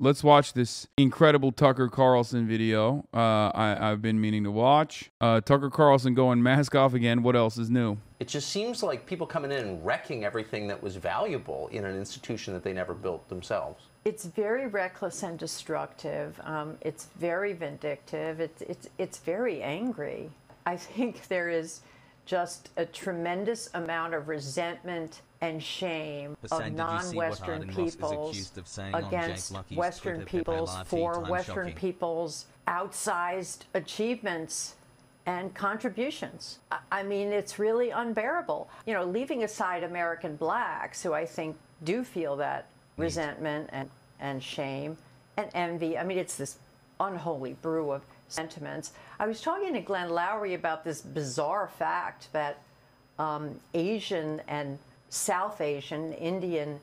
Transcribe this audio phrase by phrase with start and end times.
[0.00, 3.06] let's watch this incredible Tucker Carlson video.
[3.14, 5.10] Uh, I, I've been meaning to watch.
[5.20, 7.22] Uh, Tucker Carlson going mask off again.
[7.22, 7.98] What else is new?
[8.18, 11.96] It just seems like people coming in and wrecking everything that was valuable in an
[11.96, 13.84] institution that they never built themselves.
[14.04, 16.40] It's very reckless and destructive.
[16.44, 18.40] Um, it's very vindictive.
[18.40, 20.30] It's, it's, it's very angry.
[20.64, 21.80] I think there is
[22.24, 28.56] just a tremendous amount of resentment and shame of did you see what non-Western peoples
[28.56, 34.74] of saying on Jake against Western peoples for Western peoples' outsized achievements
[35.26, 36.58] and contributions.
[36.70, 38.68] I- I mean, it's really unbearable.
[38.86, 42.66] You know, leaving aside American blacks, who I think do feel that
[42.96, 44.96] resentment and, and shame
[45.36, 45.96] and envy.
[45.96, 46.58] I mean, it's this
[46.98, 48.92] unholy brew of sentiments.
[49.18, 52.58] I was talking to Glenn Loury about this bizarre fact that
[53.18, 54.78] um, Asian and
[55.10, 56.80] South Asian, Indian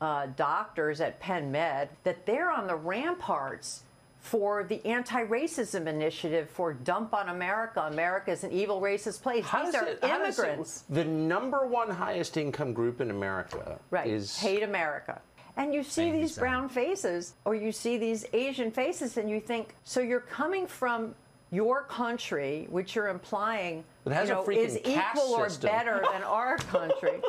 [0.00, 3.82] uh, doctors at Penn Med, that they're on the ramparts
[4.20, 7.80] for the anti-racism initiative for dump on America.
[7.90, 9.44] America is an evil racist place.
[9.46, 10.84] How These are it- does it- immigrants.
[10.90, 14.08] the number one highest income group in America Right.
[14.08, 15.20] is hate America.
[15.56, 19.74] And you see these brown faces or you see these Asian faces and you think,
[19.84, 21.14] so you're coming from
[21.50, 27.20] your country, which you're implying you know, is equal or better than our country.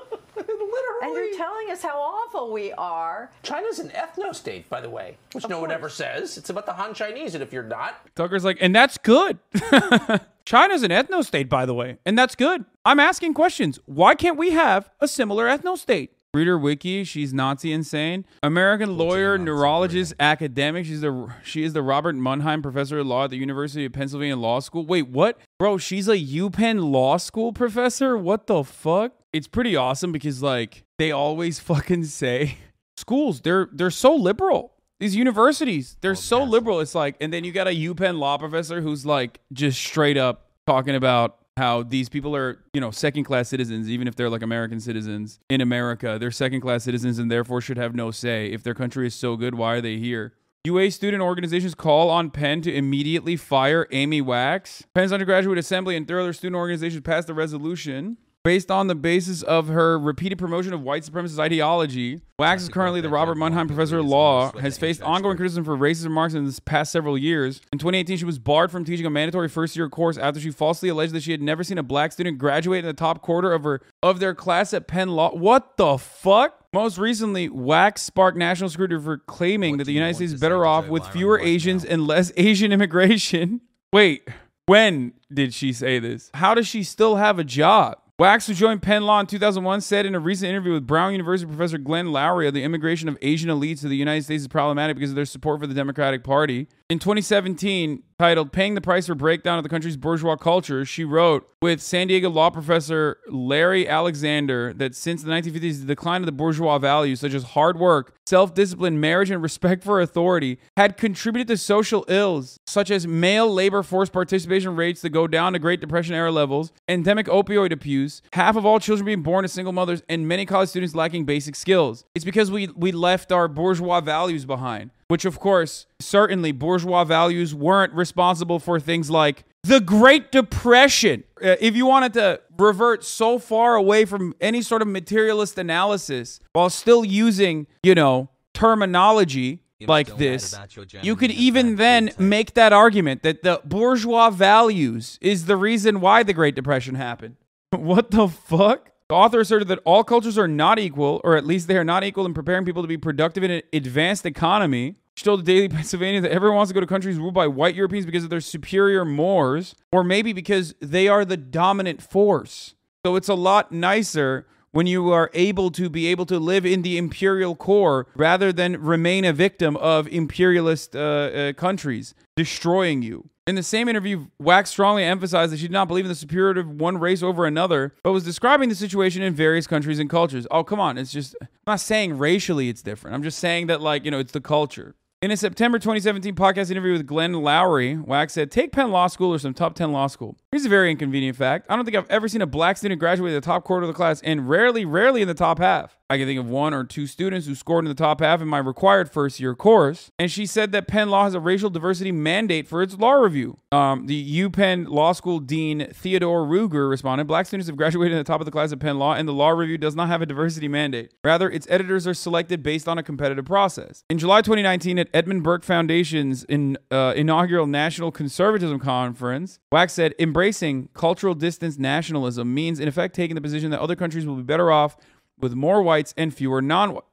[0.47, 0.99] Literally.
[1.01, 3.31] and you're telling us how awful we are.
[3.43, 6.37] China's an ethno state, by the way, which no one ever says.
[6.37, 9.39] It's about the Han Chinese, and if you're not, Tucker's like, and that's good.
[10.45, 12.65] China's an ethno state, by the way, and that's good.
[12.85, 13.79] I'm asking questions.
[13.85, 16.13] Why can't we have a similar ethno state?
[16.31, 18.23] Reader Wiki, she's Nazi insane.
[18.43, 20.85] American lawyer, Nazi, neurologist, academic.
[20.85, 24.37] She's the she is the Robert Mundheim Professor of Law at the University of Pennsylvania
[24.37, 24.85] Law School.
[24.85, 25.39] Wait, what?
[25.57, 28.15] Bro, she's a UPenn Law School professor?
[28.15, 29.13] What the fuck?
[29.31, 32.57] It's pretty awesome because like they always fucking say
[32.97, 34.73] schools, they're they're so liberal.
[34.99, 36.81] These universities, they're oh, so liberal.
[36.81, 40.49] It's like, and then you got a UPenn law professor who's like just straight up
[40.67, 44.41] talking about how these people are, you know, second class citizens, even if they're like
[44.41, 46.17] American citizens in America.
[46.19, 48.47] They're second class citizens and therefore should have no say.
[48.47, 50.33] If their country is so good, why are they here?
[50.65, 54.83] UA student organizations call on Penn to immediately fire Amy Wax.
[54.93, 59.43] Penn's undergraduate assembly and three other student organizations passed a resolution based on the basis
[59.43, 62.21] of her repeated promotion of white supremacist ideology.
[62.37, 65.75] Wax is currently the Robert Band Mundheim Professor of Law, has faced ongoing criticism for
[65.75, 67.61] racist remarks in the past several years.
[67.73, 70.87] In 2018, she was barred from teaching a mandatory first year course after she falsely
[70.89, 73.63] alleged that she had never seen a black student graduate in the top quarter of
[73.63, 75.35] her of their class at Penn Law.
[75.35, 76.55] What the fuck?
[76.71, 80.65] Most recently, Wax sparked national scrutiny for claiming What that the United States is better
[80.65, 81.91] off with fewer Asians now?
[81.91, 83.61] and less Asian immigration.
[83.91, 84.27] Wait,
[84.67, 86.29] when did she say this?
[86.35, 87.97] How does she still have a job?
[88.19, 91.47] Wax, who joined Penn Law in 2001, said in a recent interview with Brown University
[91.47, 95.11] professor Glenn Loury the immigration of Asian elites to the United States is problematic because
[95.11, 96.67] of their support for the Democratic Party.
[96.89, 101.47] In 2017, titled Paying the Price for Breakdown of the Country's Bourgeois Culture, she wrote
[101.61, 106.31] with San Diego law professor Larry Alexander that since the 1950s, the decline of the
[106.31, 111.47] bourgeois values such as hard work, self discipline, marriage, and respect for authority had contributed
[111.49, 115.81] to social ills such as male labor force participation rates that go down to Great
[115.81, 120.01] Depression era levels, endemic opioid abuse, half of all children being born to single mothers,
[120.09, 122.03] and many college students lacking basic skills.
[122.15, 127.53] It's because we, we left our bourgeois values behind, which, of course, certainly bourgeois values
[127.53, 131.23] weren't responsible for things like the Great Depression.
[131.43, 136.39] Uh, if you wanted to revert so far away from any sort of materialist analysis
[136.53, 140.55] while still using, you know, terminology like this,
[141.01, 146.21] you could even then make that argument that the bourgeois values is the reason why
[146.21, 147.35] the Great Depression happened.
[147.71, 148.91] what the fuck?
[149.09, 152.03] The author asserted that all cultures are not equal, or at least they are not
[152.03, 154.97] equal in preparing people to be productive in an advanced economy.
[155.15, 157.73] She told the Daily Pennsylvania that everyone wants to go to countries ruled by white
[157.73, 162.75] Europeans because of their superior mores, or maybe because they are the dominant force.
[163.03, 166.81] So it's a lot nicer when you are able to be able to live in
[166.81, 173.29] the imperial core rather than remain a victim of imperialist uh, uh, countries destroying you.
[173.47, 176.59] In the same interview, Wax strongly emphasized that she did not believe in the superiority
[176.59, 180.45] of one race over another, but was describing the situation in various countries and cultures.
[180.51, 180.99] Oh, come on.
[180.99, 183.15] It's just, I'm not saying racially it's different.
[183.15, 184.93] I'm just saying that, like, you know, it's the culture.
[185.21, 189.33] In a September 2017 podcast interview with Glenn Loury, Wax said, Take Penn Law School
[189.33, 190.37] or some top 10 law school.
[190.49, 191.65] Here's a very inconvenient fact.
[191.67, 193.89] I don't think I've ever seen a black student graduate in the top quarter of
[193.89, 195.98] the class, and rarely, rarely in the top half.
[196.11, 198.47] I can think of one or two students who scored in the top half in
[198.47, 200.09] my required first year course.
[200.17, 203.59] And she said that Penn Law has a racial diversity mandate for its law review.
[203.71, 208.23] Um, the UPenn Law School Dean Theodore Ruger responded Black students have graduated in the
[208.23, 210.25] top of the class at Penn Law, and the law review does not have a
[210.25, 211.11] diversity mandate.
[211.23, 214.03] Rather, its editors are selected based on a competitive process.
[214.09, 220.15] In July 2019, at Edmund Burke Foundation's in, uh, inaugural National Conservatism Conference, Wax said,
[220.17, 224.41] embracing cultural distance nationalism means, in effect, taking the position that other countries will be
[224.41, 224.97] better off
[225.39, 227.03] with more whites and fewer non white.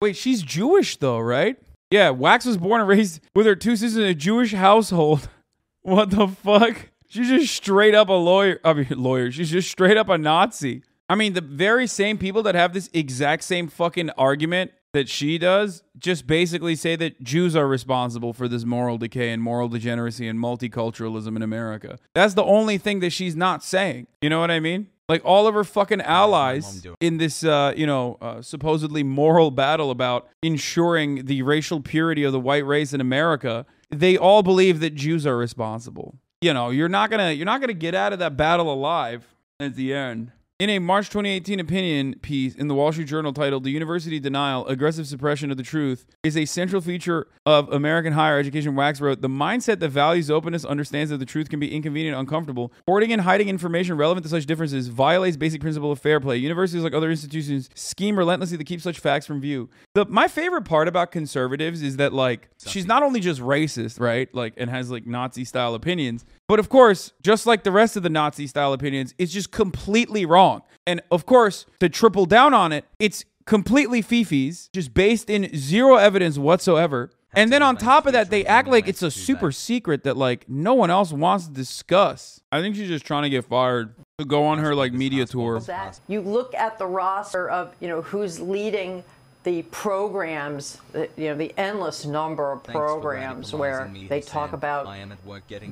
[0.00, 1.56] Wait, she's Jewish though, right?
[1.90, 5.28] Yeah, Wax was born and raised with her two sisters in a Jewish household.
[5.84, 6.90] What the fuck?
[7.08, 8.60] She's just straight up a lawyer.
[8.64, 9.32] I mean, lawyer.
[9.32, 10.82] She's just straight up a Nazi.
[11.08, 15.38] I mean, the very same people that have this exact same fucking argument that she
[15.38, 20.28] does just basically say that Jews are responsible for this moral decay and moral degeneracy
[20.28, 21.98] and multiculturalism in America.
[22.14, 24.06] That's the only thing that she's not saying.
[24.20, 24.88] You know what I mean?
[25.12, 29.90] Like all of her fucking allies in this, uh, you know, uh, supposedly moral battle
[29.90, 34.94] about ensuring the racial purity of the white race in America, they all believe that
[34.94, 36.16] Jews are responsible.
[36.40, 39.76] You know, you're not gonna you're not gonna get out of that battle alive at
[39.76, 40.32] the end.
[40.58, 44.64] In a March 2018 opinion piece in the Wall Street Journal titled The University Denial
[44.68, 49.22] Aggressive Suppression of the Truth is a central feature of American higher education, Wax wrote
[49.22, 52.72] The mindset that values openness understands that the truth can be inconvenient uncomfortable.
[52.86, 56.36] Hoarding and hiding information relevant to such differences violates basic principle of fair play.
[56.36, 59.68] Universities, like other institutions, scheme relentlessly to keep such facts from view.
[59.94, 64.32] The, my favorite part about conservatives is that, like, she's not only just racist, right?
[64.32, 68.02] Like, and has, like, Nazi style opinions, but of course, just like the rest of
[68.02, 70.60] the Nazi style opinions, it's just completely wrong.
[70.86, 75.96] And of course, to triple down on it, it's completely fifis, just based in zero
[75.96, 77.08] evidence whatsoever.
[77.32, 80.46] And then on top of that, they act like it's a super secret that like
[80.46, 82.42] no one else wants to discuss.
[82.52, 85.58] I think she's just trying to get fired to go on her like media tour.
[86.06, 89.04] you look at the roster of you know who's leading
[89.44, 94.86] the programs the- you know the endless number of programs where they talk about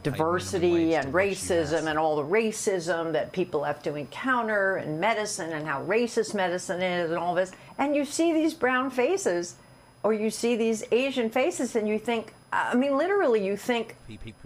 [0.02, 5.66] diversity and racism and all the racism that people have to encounter in medicine and
[5.68, 7.52] how racist medicine is and all this.
[7.78, 9.54] And you see these brown faces
[10.02, 13.96] or you see these asian faces and you think i mean literally you think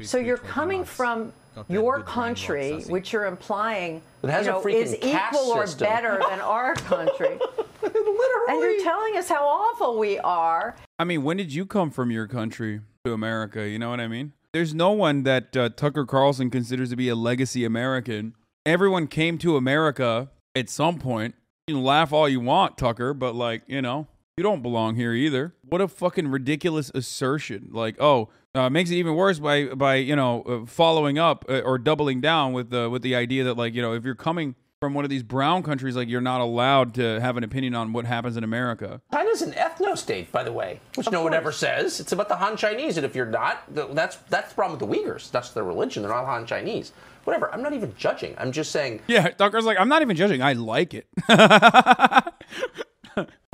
[0.03, 1.33] so you're coming from
[1.69, 5.89] your country which you're implying has you know, is caste equal or system.
[5.89, 7.39] better than our country
[7.83, 12.13] and you're telling us how awful we are I mean, when did you come from
[12.13, 13.69] your country to America?
[13.69, 14.33] You know what I mean?
[14.53, 18.35] There's no one that uh, Tucker Carlson considers to be a legacy American.
[18.65, 21.35] Everyone came to America at some point.
[21.67, 25.13] You can laugh all you want, Tucker, but like, you know, you don't belong here
[25.13, 25.55] either.
[25.63, 27.69] What a fucking ridiculous assertion.
[27.73, 31.61] Like, oh, uh, makes it even worse by by you know uh, following up uh,
[31.61, 34.55] or doubling down with the with the idea that like you know if you're coming
[34.81, 37.93] from one of these brown countries, like you're not allowed to have an opinion on
[37.93, 39.01] what happens in America.
[39.13, 42.01] China's an ethno state, by the way, which no one ever says.
[42.01, 44.97] It's about the Han Chinese, and if you're not, that's that's the problem with the
[44.97, 45.31] Uyghurs.
[45.31, 46.03] That's their religion.
[46.03, 46.93] They're not Han Chinese.
[47.23, 47.53] Whatever.
[47.55, 48.35] I'm not even judging.
[48.37, 49.01] I'm just saying.
[49.07, 50.43] Yeah, Tucker's like, I'm not even judging.
[50.43, 51.07] I like it.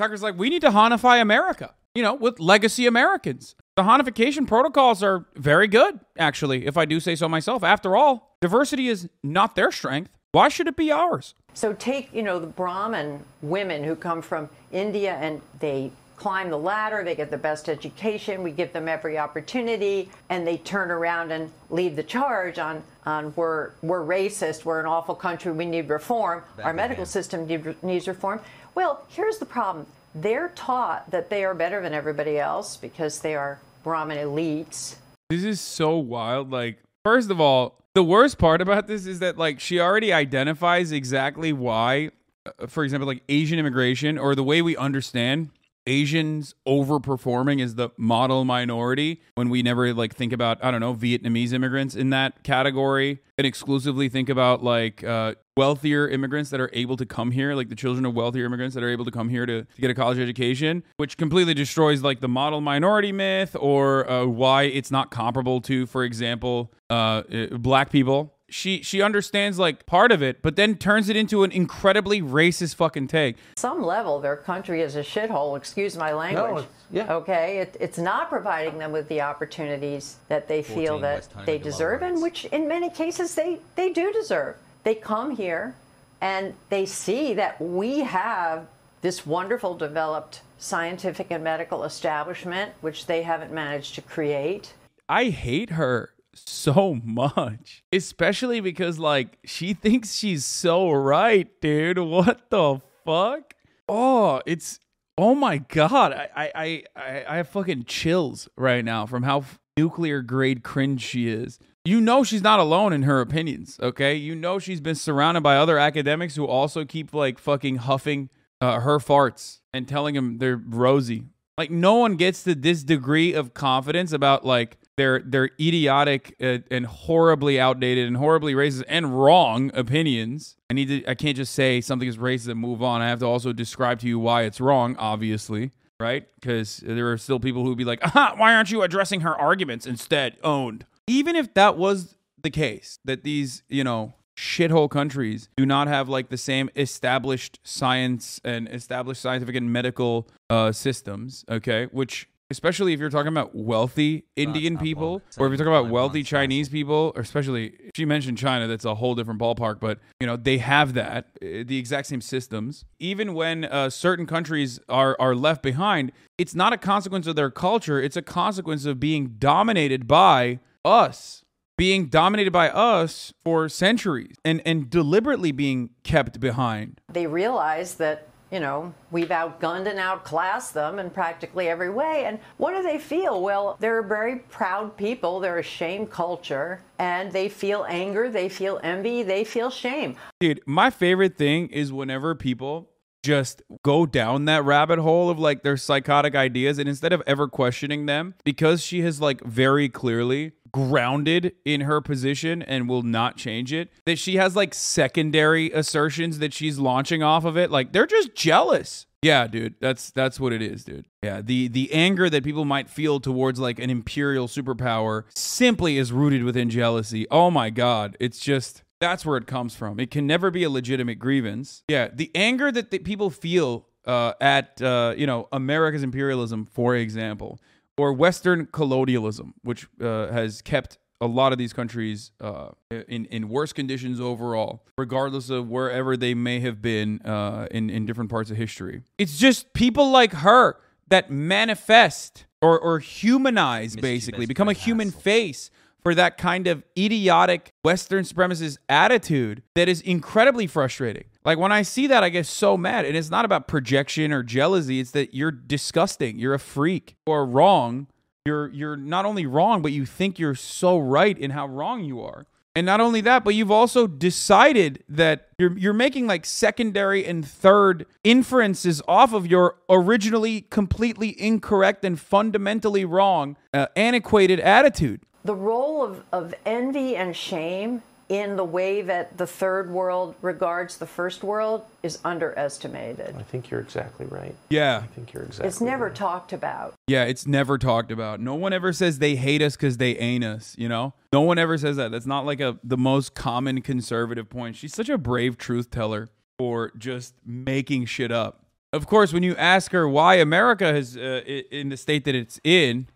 [0.01, 3.53] Tucker's like, we need to Hanify America, you know, with legacy Americans.
[3.75, 7.63] The Hanification protocols are very good, actually, if I do say so myself.
[7.63, 10.09] After all, diversity is not their strength.
[10.31, 11.35] Why should it be ours?
[11.53, 16.57] So take, you know, the Brahmin women who come from India and they climb the
[16.57, 21.31] ladder, they get the best education, we give them every opportunity, and they turn around
[21.31, 25.89] and lead the charge on, on we're, we're racist, we're an awful country, we need
[25.89, 28.39] reform, our medical system need, needs reform.
[28.75, 29.87] Well, here's the problem.
[30.13, 34.97] They're taught that they are better than everybody else because they are Brahmin elites.
[35.31, 36.51] This is so wild.
[36.51, 40.91] Like, first of all, the worst part about this is that like she already identifies
[40.91, 42.11] exactly why,
[42.45, 45.49] uh, for example, like Asian immigration or the way we understand
[45.87, 50.93] Asians overperforming as the model minority when we never like think about I don't know
[50.93, 56.69] Vietnamese immigrants in that category and exclusively think about like uh, wealthier immigrants that are
[56.73, 59.29] able to come here, like the children of wealthier immigrants that are able to come
[59.29, 63.55] here to, to get a college education, which completely destroys like the model minority myth
[63.59, 68.35] or uh, why it's not comparable to, for example, uh, uh, black people.
[68.51, 72.75] She she understands like part of it, but then turns it into an incredibly racist
[72.75, 73.37] fucking take.
[73.55, 75.57] some level, their country is a shithole.
[75.57, 76.63] Excuse my language.
[76.65, 77.13] it's- yeah.
[77.13, 82.01] Okay, it, it's not providing them with the opportunities that they feel that they deserve,
[82.01, 84.57] and which in many cases they they do deserve.
[84.83, 85.73] They come here,
[86.19, 88.67] and they see that we have
[89.01, 94.73] this wonderful developed scientific and medical establishment, which they haven't managed to create.
[95.07, 96.11] I hate her.
[96.33, 101.99] So much, especially because like she thinks she's so right, dude.
[101.99, 103.53] What the fuck?
[103.87, 104.79] Oh, it's
[105.17, 106.13] oh my god.
[106.13, 109.45] I I I I have fucking chills right now from how
[109.77, 111.59] nuclear grade cringe she is.
[111.83, 114.15] You know she's not alone in her opinions, okay?
[114.15, 118.79] You know she's been surrounded by other academics who also keep like fucking huffing uh,
[118.81, 121.23] her farts and telling them they're rosy.
[121.57, 126.59] Like no one gets to this degree of confidence about like their their idiotic uh,
[126.69, 130.57] and horribly outdated and horribly racist and wrong opinions.
[130.69, 133.01] I need to I can't just say something is racist and move on.
[133.01, 136.27] I have to also describe to you why it's wrong, obviously, right?
[136.35, 139.35] Because there are still people who would be like, Aha, "Why aren't you addressing her
[139.35, 140.85] arguments instead?" Owned.
[141.07, 146.09] Even if that was the case, that these, you know, shithole countries do not have
[146.09, 151.87] like the same established science and established scientific and medical uh, systems, okay?
[151.91, 156.21] Which especially if you're talking about wealthy Indian people, or if you're talking about wealthy
[156.21, 159.79] Chinese people, or especially she mentioned China, that's a whole different ballpark.
[159.79, 162.85] But you know they have that, uh, the exact same systems.
[162.99, 167.49] Even when uh, certain countries are are left behind, it's not a consequence of their
[167.49, 171.43] culture; it's a consequence of being dominated by us
[171.81, 177.01] being dominated by us for centuries and, and deliberately being kept behind.
[177.11, 182.25] They realize that, you know, we've outgunned and outclassed them in practically every way.
[182.25, 183.41] And what do they feel?
[183.41, 185.39] Well, they're very proud people.
[185.39, 186.81] They're a shame culture.
[186.99, 190.17] And they feel anger, they feel envy, they feel shame.
[190.39, 192.90] Dude, my favorite thing is whenever people
[193.23, 197.47] just go down that rabbit hole of like their psychotic ideas and instead of ever
[197.47, 203.35] questioning them because she has like very clearly grounded in her position and will not
[203.35, 207.91] change it that she has like secondary assertions that she's launching off of it like
[207.91, 209.05] they're just jealous.
[209.21, 211.07] Yeah dude that's that's what it is dude.
[211.21, 216.11] Yeah the the anger that people might feel towards like an imperial superpower simply is
[216.11, 217.27] rooted within jealousy.
[217.29, 219.99] Oh my god it's just that's where it comes from.
[219.99, 221.83] It can never be a legitimate grievance.
[221.89, 226.95] Yeah, the anger that the people feel uh, at uh, you know America's imperialism, for
[226.95, 227.59] example,
[227.97, 232.69] or Western colonialism, which uh, has kept a lot of these countries uh,
[233.07, 238.05] in in worse conditions overall, regardless of wherever they may have been uh, in in
[238.05, 239.01] different parts of history.
[239.17, 240.77] It's just people like her
[241.09, 245.71] that manifest or or humanize, basically, become a human face
[246.03, 251.25] for that kind of idiotic Western supremacist attitude that is incredibly frustrating.
[251.43, 253.05] Like when I see that, I get so mad.
[253.05, 257.45] And it's not about projection or jealousy, it's that you're disgusting, you're a freak, or
[257.45, 258.07] wrong.
[258.45, 262.21] You're you're not only wrong, but you think you're so right in how wrong you
[262.21, 262.47] are.
[262.73, 267.45] And not only that, but you've also decided that you're you're making like secondary and
[267.45, 275.55] third inferences off of your originally completely incorrect and fundamentally wrong, uh, antiquated attitude the
[275.55, 281.05] role of, of envy and shame in the way that the third world regards the
[281.05, 283.35] first world is underestimated.
[283.37, 284.55] I think you're exactly right.
[284.69, 285.01] Yeah.
[285.03, 286.15] I think you're exactly It's never right.
[286.15, 286.93] talked about.
[287.07, 288.39] Yeah, it's never talked about.
[288.39, 291.13] No one ever says they hate us because they ain't us, you know?
[291.33, 292.11] No one ever says that.
[292.11, 294.77] That's not like a the most common conservative point.
[294.77, 298.65] She's such a brave truth teller for just making shit up.
[298.93, 302.59] Of course, when you ask her why America is uh, in the state that it's
[302.63, 303.07] in,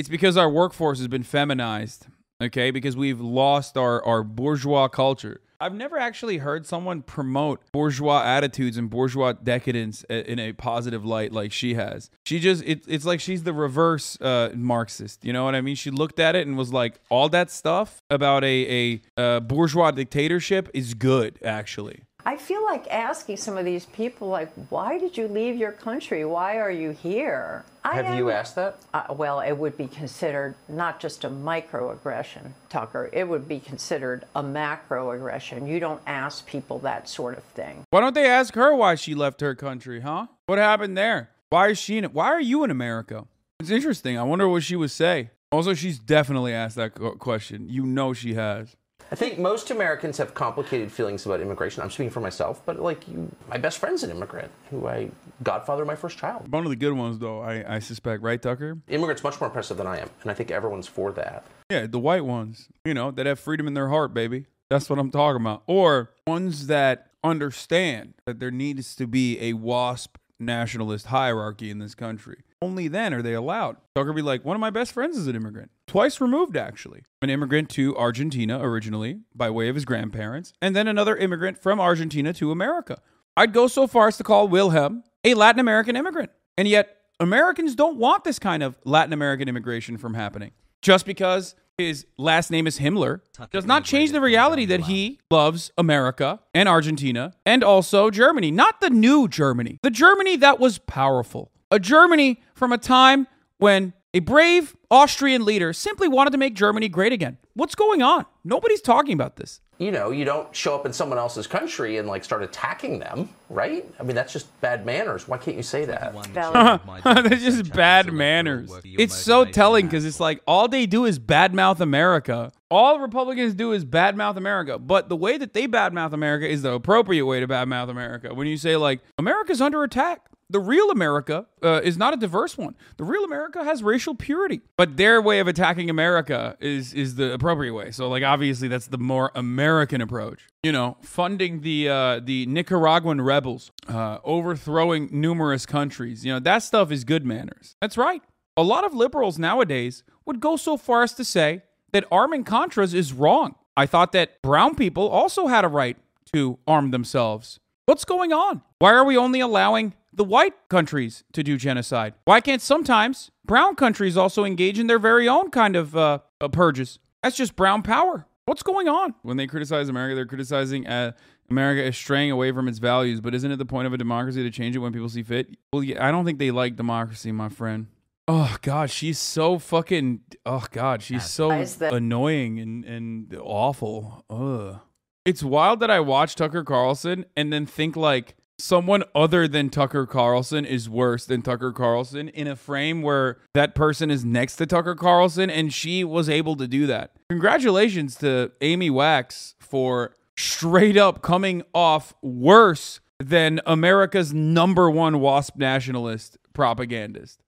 [0.00, 2.06] it's because our workforce has been feminized,
[2.40, 2.70] okay?
[2.70, 5.42] Because we've lost our, our bourgeois culture.
[5.60, 11.32] I've never actually heard someone promote bourgeois attitudes and bourgeois decadence in a positive light
[11.34, 12.10] like she has.
[12.24, 15.22] She just, it, it's like she's the reverse uh, Marxist.
[15.22, 15.76] You know what I mean?
[15.76, 19.90] She looked at it and was like, all that stuff about a, a, a bourgeois
[19.90, 22.04] dictatorship is good, actually.
[22.24, 26.24] I feel like asking some of these people, like, why did you leave your country?
[26.24, 27.64] Why are you here?
[27.84, 28.76] Have I you asked that?
[28.92, 33.08] Uh, well, it would be considered not just a microaggression, Tucker.
[33.12, 35.66] It would be considered a macroaggression.
[35.66, 37.84] You don't ask people that sort of thing.
[37.90, 40.26] Why don't they ask her why she left her country, huh?
[40.46, 41.30] What happened there?
[41.48, 42.12] Why is she in it?
[42.12, 43.26] Why are you in America?
[43.58, 44.18] It's interesting.
[44.18, 45.30] I wonder what she would say.
[45.52, 47.68] Also, she's definitely asked that question.
[47.68, 48.76] You know she has.
[49.12, 51.82] I think most Americans have complicated feelings about immigration.
[51.82, 55.10] I'm speaking for myself, but like you, my best friend's an immigrant who I
[55.42, 56.50] godfather my first child.
[56.52, 58.78] One of the good ones, though, I, I suspect, right, Tucker?
[58.88, 61.44] Immigrants much more impressive than I am, and I think everyone's for that.
[61.70, 64.46] Yeah, the white ones, you know, that have freedom in their heart, baby.
[64.68, 65.64] That's what I'm talking about.
[65.66, 71.96] Or ones that understand that there needs to be a WASP nationalist hierarchy in this
[71.96, 72.42] country.
[72.62, 73.78] Only then are they allowed.
[73.94, 75.70] Tucker be like, one of my best friends is an immigrant.
[75.86, 77.02] Twice removed, actually.
[77.22, 81.80] An immigrant to Argentina originally by way of his grandparents, and then another immigrant from
[81.80, 82.98] Argentina to America.
[83.36, 86.30] I'd go so far as to call Wilhelm a Latin American immigrant.
[86.58, 90.50] And yet, Americans don't want this kind of Latin American immigration from happening
[90.82, 95.70] just because his last name is Himmler does not change the reality that he loves
[95.78, 98.50] America and Argentina and also Germany.
[98.50, 101.52] Not the new Germany, the Germany that was powerful.
[101.70, 106.88] A Germany from a time when a brave Austrian leader simply wanted to make Germany
[106.88, 107.38] great again.
[107.54, 108.26] What's going on?
[108.42, 109.60] Nobody's talking about this.
[109.78, 113.28] You know, you don't show up in someone else's country and like start attacking them,
[113.48, 113.88] right?
[114.00, 115.28] I mean, that's just bad manners.
[115.28, 116.12] Why can't you say that?
[116.34, 118.70] They're just bad manners.
[118.84, 122.50] It's so telling because it's like all they do is badmouth America.
[122.68, 124.76] All Republicans do is badmouth America.
[124.78, 128.34] But the way that they badmouth America is the appropriate way to badmouth America.
[128.34, 132.58] When you say like America's under attack, the real America uh, is not a diverse
[132.58, 132.74] one.
[132.96, 137.32] The real America has racial purity, but their way of attacking America is is the
[137.32, 137.92] appropriate way.
[137.92, 140.40] So, like, obviously, that's the more American approach.
[140.62, 146.24] You know, funding the uh, the Nicaraguan rebels, uh, overthrowing numerous countries.
[146.24, 147.76] You know, that stuff is good manners.
[147.80, 148.22] That's right.
[148.56, 152.92] A lot of liberals nowadays would go so far as to say that arming Contras
[152.92, 153.54] is wrong.
[153.76, 155.96] I thought that brown people also had a right
[156.34, 157.60] to arm themselves.
[157.86, 158.62] What's going on?
[158.78, 162.12] Why are we only allowing the white countries to do genocide?
[162.26, 166.48] Why can't sometimes brown countries also engage in their very own kind of uh, uh,
[166.48, 166.98] purges?
[167.22, 168.26] That's just brown power.
[168.44, 169.14] What's going on?
[169.22, 171.12] When they criticize America, they're criticizing uh,
[171.48, 173.22] America is straying away from its values.
[173.22, 175.56] But isn't it the point of a democracy to change it when people see fit?
[175.72, 177.86] Well, yeah, I don't think they like democracy, my friend.
[178.28, 180.20] Oh God, she's so fucking.
[180.44, 184.26] Oh God, she's so annoying and and awful.
[184.28, 184.80] Ugh.
[185.24, 190.06] It's wild that I watch Tucker Carlson and then think like someone other than Tucker
[190.06, 194.66] Carlson is worse than Tucker Carlson in a frame where that person is next to
[194.66, 197.12] Tucker Carlson and she was able to do that.
[197.28, 205.56] Congratulations to Amy Wax for straight up coming off worse than America's number one WASP
[205.56, 207.42] nationalist propagandist.